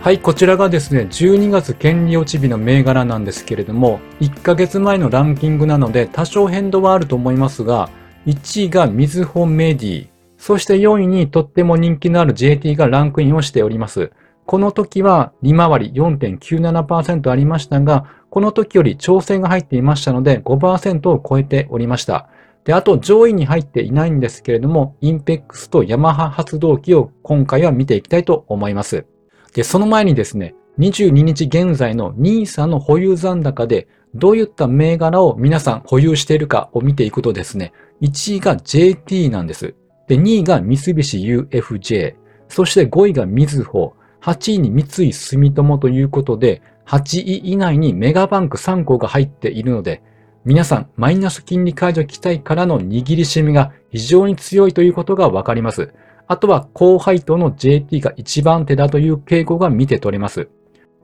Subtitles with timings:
[0.00, 7.90] はい、こちらがですね、12月権利落ち日の銘柄なんですけれども、1ヶ月前のランキングなので多少変動はあると思いますが、
[8.24, 10.08] 1位がみずほメディ、
[10.38, 14.10] そして4位にとっても人気のある JT がランクインをしております。
[14.46, 22.30] この時は利回り4.97%ありましたが、この時より調整が入っていましたので5%を超えておりました。
[22.64, 29.04] で、あと上位に入っていないんですけれども、インペックスとヤマハ発動機を今回は見ていきたいと思います。
[29.52, 39.74] で、その前にですね、22日現在の NISA の保有残高でどういった銘柄を皆さん保有しているかを見ていくとですね、1位が JT なんです。
[40.08, 42.14] で、2位が三菱 UFJ、
[42.48, 50.02] そして5位がみずほ、8位に三井住友ということで、8位以内にメガバンク3個が入っているので、
[50.44, 55.92] 皆さん、マイナス金利解除期待からの握りしめが非常に強いということがわかります。
[56.30, 60.48] あとは高配当の JT が一番手だという傾向が見て取れます。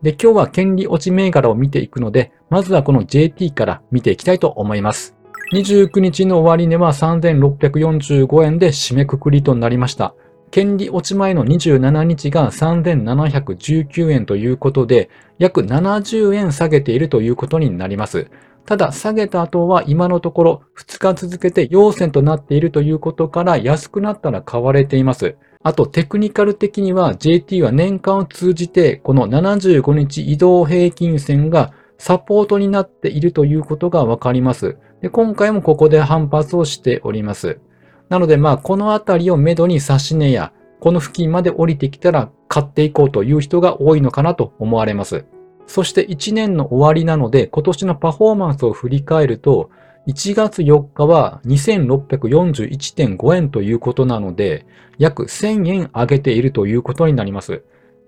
[0.01, 5.16] で、今日は権利落ち銘柄を見ていくので、まずはこの JT から見ていきたいと思います。
[5.52, 10.15] 29日の終値は3645円で締めくくりとなりました。
[10.52, 15.10] 権利落ち前の27日が3719円ということで、
[15.41, 18.30] 約70円下げているということになります。
[18.67, 25.37] ただ、下げた後は今のところ2日続けて陽線となっているということから安くなったら買われています。
[25.63, 34.77] あと、テクニカル的には JT は年間を通じてこの75日移動平均線がサポートになっているということがわかります。
[35.01, 37.61] で今回もここで反発をしております。
[38.09, 45.25] なので、まあ、このあたりをめどに差し値や、この付近まで降りてきたら買っていこうという人が多いのかなと思われます。
[45.67, 49.71] そして1年の終わりなので、今年のパフォーマンスを振り返ると、
[50.07, 54.67] 1月4日は2641.5円ということなので、
[54.99, 57.63] 約1000円上げているということになります。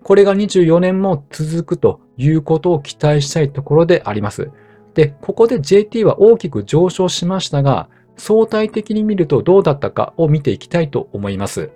[0.04, 4.50] これが24年も続くということを期待したいところであります。
[4.94, 11.70] で、ここで JT は大きく上昇しましたが、相対的に見るとどうだったかを見ていきたいと思います。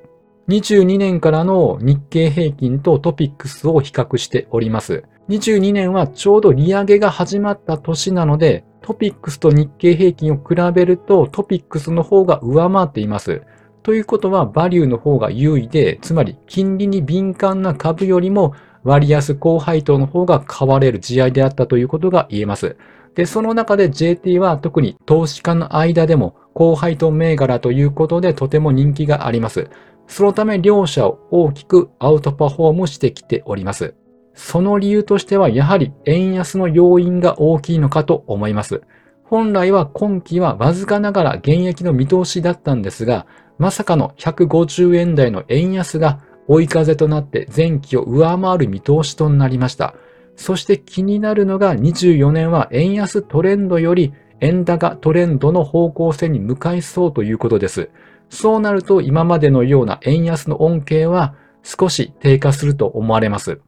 [0.52, 5.04] 22年からの日経平均とトピックスを比較しております。
[5.30, 13.40] 22年はちょうど利上げが始まった年なので、トピックスと日経平均を比べるとトピックスの方が上回っています。
[13.82, 18.52] ということは、バリューの方が優位で、つまり金利に敏感な株よりも
[18.84, 22.76] 割安高配当の方が買われる試合であったということが言えます。
[23.14, 29.68] で、その中で JT は特に投資家の間でも高配当銘柄ということでとても人気があります。
[30.06, 33.94] そのため両者を大きくアウトパフォームしてきております。
[34.34, 38.82] その理由としてはやはり円安の要因が大きいのかと思います。
[39.24, 43.26] 本来は今期はわずかながら現役の見通しだったんですが、
[43.58, 49.94] まさかの150円台の円安が追い風となって前期を上回る見通しとなりました。
[50.36, 54.12] そして気になるのが24年は円安トレンドより
[54.42, 57.90] 円高トレンドの方向性に向かいそうということです。
[58.28, 63.60] そうなると今までのような円安の恩恵は少し低下すると思われます。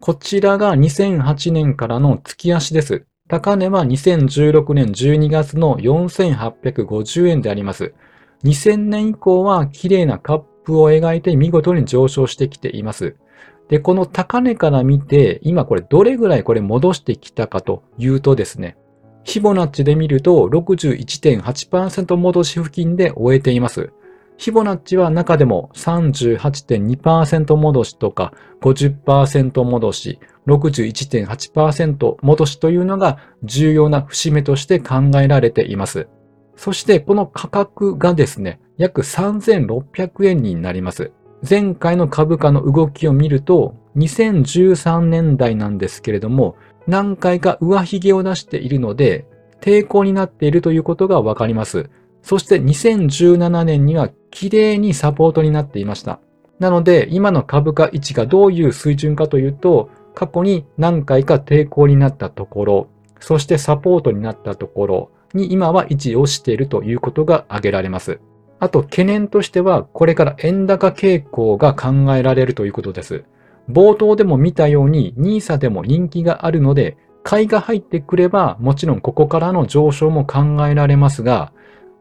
[0.00, 3.04] こちらが2008年からの月足です。
[3.28, 7.92] 高値は2016年12月の4850円であります。
[8.44, 13.16] 2000年以降は綺麗なカップを描いて見事に上昇してきています。
[13.68, 18.76] で、この高値から見て、今これどれぐらいこれ戻してきたかというとですね、
[19.24, 23.80] フィボナッチで見ると61.8%戻し付近で終えています。
[23.80, 30.18] フィボナッチは中でも38.2%戻しとか50%戻し、
[30.48, 36.08] 61.8%戻しというのが重要な節目として考えられています。
[36.56, 41.12] そしてこの価格がですね、約3600円になります。
[41.48, 46.56] 前回の株価の動きを見ると、2013年代なんですけれども、
[46.86, 49.26] 何回か上髭を出しているので、
[49.60, 51.90] 抵抗になっているということがわかります。
[52.22, 56.20] そして2017年には綺麗にサポートになっていました。
[56.58, 62.88] なので、今の株価位置がどういう水準かというと、過去に何回か抵抗になったところ、
[63.18, 68.20] そしてサポートになったところに今は位置をしているということが挙げられます。
[68.58, 73.24] あと懸念としては、これから円高傾向が考えられるということです。
[73.70, 81.52] 冒頭でも見たように NISA でも人気があるので、買いが入ってくれば、もちろんここからの上昇も考えられますが、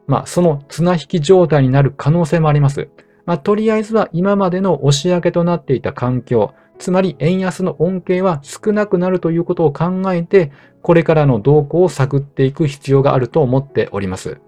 [0.08, 2.90] まあ、その綱引き状態になる可能性もあります。
[3.26, 14.42] まあ、とりあえずは今までの押し上げとなっていた環境、つまり円安の恩恵は少なくなるということを考えて、これからの動向を探っていく必要があると思っております。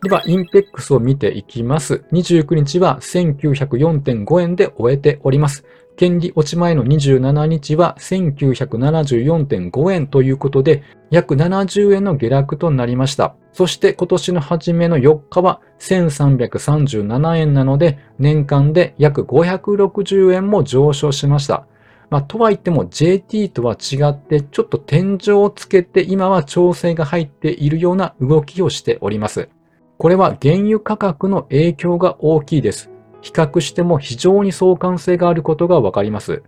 [0.00, 2.04] では、インペックスを見ていきます。
[2.12, 5.64] 29日は1904.5円で終えております。
[5.96, 13.34] 権利落ち前の27日は1974.5円ということで、約70円の下落となりました。
[13.52, 21.66] そして今年の初めの4日は1337円なので、年間で約560円も上昇しました。
[22.08, 29.48] まあ、とはいっても JT とは違ってちょっと天井をつけて今は調整が入っているような動きをしております。
[29.98, 32.90] これは原油価格の影響が大きいです。
[33.20, 36.44] 比較しても非常に相関性があることがわかります。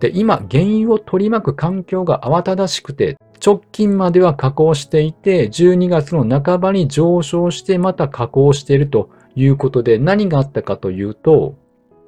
[0.00, 11.54] で、今、原油を取り巻く環境が慌ただしくて、直近までは下降していて、12月の半ばに上昇してまた下降しているということで、何があったかというと、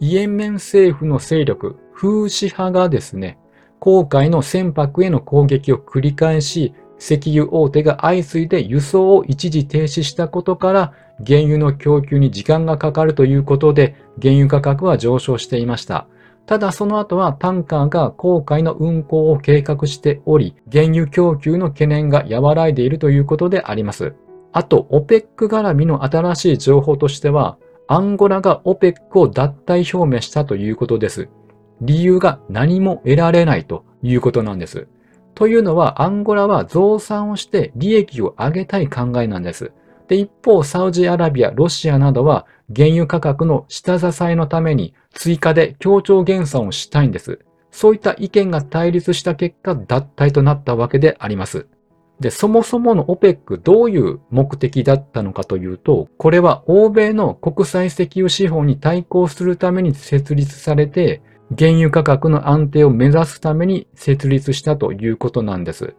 [0.00, 3.38] イエメン政府の勢力、風刺派がですね、
[3.78, 10.92] 航海の船舶への攻撃を繰り返し、石油大手が相次いで輸送を一時停止したことから、
[11.26, 16.06] 原油の供給に時間がかかるということで、原油価格は上昇していました。
[16.46, 24.14] ただその後はタンカーが航海の運航を計画しており、原油供給の懸念が和らいでいるということであります。
[24.52, 31.28] あと、OPEC 絡みの新しい情報としては、アンゴラが OPEC を脱退表明したということです。
[31.80, 34.88] 理由が何も得られないということなんです。
[35.38, 39.70] というのは、アンゴラは増産をして利益を上げたい考えなんです。
[40.08, 42.44] で、一方、サウジアラビア、ロシアなどは
[42.74, 47.38] 原油価格の下支えのために追加で協調減産をしたいんです。
[47.70, 51.68] そういった意見が対立した結果、脱退となったわけであります。
[52.18, 61.22] で、そもそもの OPEC どういう目的だったのかというと、これは欧米の国際石油資本に対抗するために設立されて、
[61.56, 65.94] 原油価格の安定を目指すために設立したということなんです。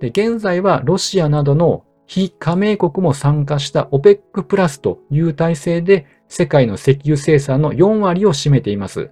[0.00, 9.10] で、現在はロシアなどの非加盟国も参加した OPEC プラスという体制で世界の石油生産の4割を占めています。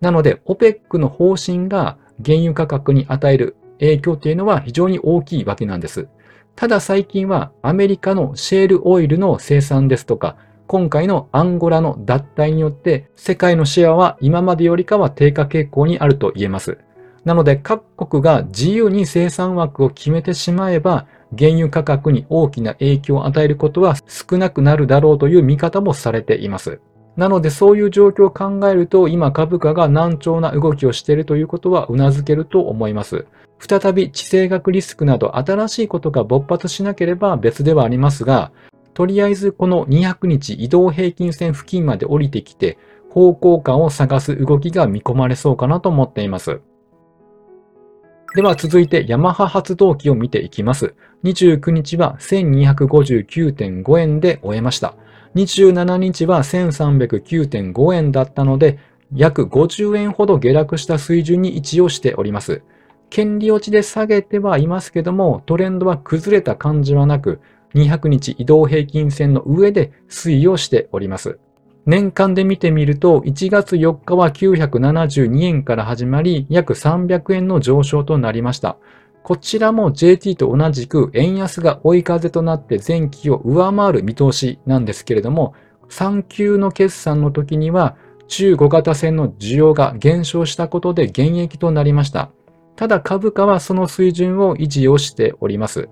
[0.00, 6.08] なので OPEC の方針が原油価格に与える影響というのは非常に大きいわけなんです。
[6.54, 10.36] ただ最近はアメリカのシェールオイルの生産ですとか、
[10.72, 16.78] 今回のアンゴラの脱退によって世界のシェアは今までよりかは低下傾向にあると言えます。
[17.26, 26.80] なので各国が自由に生産枠を決めてしまえば原油価格に大きな影響を与えることは少なくなるだろうという見方もされています。
[27.16, 33.26] なのでそういう状況を考えると今株価が難聴な動きをしているということは頷けると思います。
[33.58, 38.52] 再び地政学リスクなど新しいことが勃発しなければ別ではありますが、
[38.94, 42.78] とりあえずこの200日移動平均線付近まで降りてきて
[43.10, 46.60] 方向感を探す動きが見込まれそうかなと思っています。
[48.34, 50.94] では続いてヤマハ発動機を見ていきます。
[51.24, 54.94] 29日は1259.5円で終えました。
[55.34, 58.78] 27日は1309.5円だったので、
[59.14, 62.62] 約50円ほど下落した水準に位置をしております。
[63.10, 67.40] 権利落ちで下げてはいますけども、トレンドは崩れた感じはなく、
[67.74, 71.38] 200日移動平均線の上で推移をしております。
[71.84, 78.76] 年間で見てみると、1月4日は972円から始まり、約300円の上昇となりました。
[79.24, 85.54] こちらも JT と同じく円安が追い風となって前期を上回る見通しなんですけれども、
[85.90, 87.96] 3級の決算の時には
[88.28, 92.30] 中小型線の需要が減少したことで減益となりました。
[92.76, 95.88] ただ株価はその水準を維持をしております。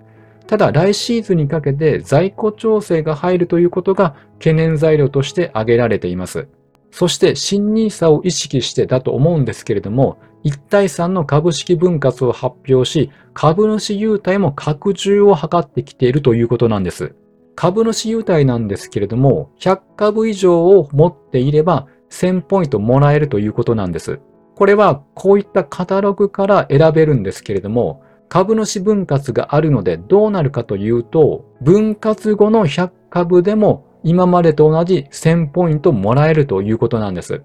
[0.50, 6.49] ただ来シーズンにかけて在庫調整が入るということが懸念材料として挙げられています。
[6.90, 17.14] そして新 nisa を意識してだと思うんですけれども、1対3の株式分割を発表し、株主優待も拡充を図ってきているということなんです。
[17.54, 24.19] 株主優待なんですけれども、100株以上を持っていれば1000ポイントもらえるということなんです。
[24.57, 37.42] これはこういったカタログから選べるんですけれども、株主分割があるのでどうなるかというと、分割後の100株でも今までと同じ1000ポイントもらえるということなんです。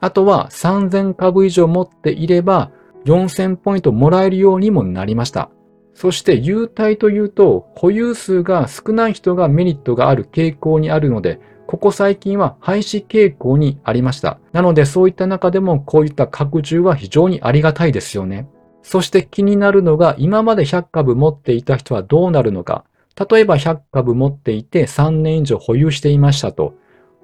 [0.00, 2.72] あとは3000株以上持っていれば
[3.04, 5.50] 4000ポイントもらえるようにもなりました。
[5.92, 14.38] そして優待というと保有数が少ない人がメリットがある傾向にあるので、ここ最近は廃止傾向にありました。
[14.52, 18.48] なのでそういった中でもこういった拡充は非常にありがたいですよね。
[18.84, 22.84] そして気になるのが、今まで100株持っていた人はどうなるのか。
[23.16, 26.74] 例えば100株持っていて3年以上保有していましたと。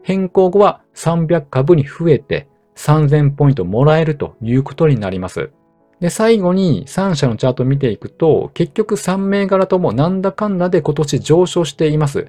[0.03, 5.51] 変更後は300株に増えて3000ポイントもらえるということになります。
[6.01, 12.29] で、最後に3社のチャートを見ていくと、結局3銘柄ともなんだかんだで今年上昇しています。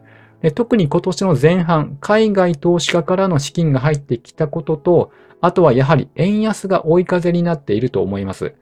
[0.55, 8.53] 特に今年の前半、海外投資家からの資金が入ってきたことと、あとはやはり円安が追い風になっていると思います。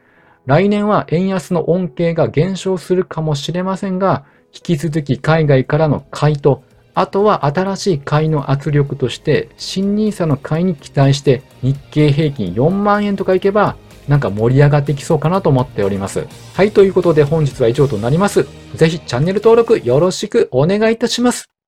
[0.49, 6.63] 来年は円安の恩恵が減少するかもしれませんが、引き続き海外からの買いと、
[6.95, 13.77] あとは新しい買いの圧力として、新 nisa の買いに期待して日経平均4万円とかいけば、
[14.07, 16.25] なんか盛り上がってきそうかなと思っております。
[16.55, 18.47] はい、ということで本日は以上となります。
[18.73, 21.58] ぜひチャンネル登録よろしくお願いいたします。